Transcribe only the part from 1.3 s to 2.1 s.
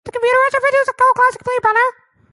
"Blade Runner".